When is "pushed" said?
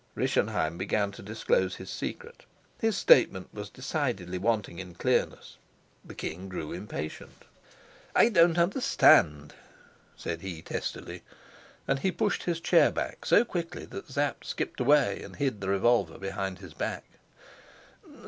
12.11-12.41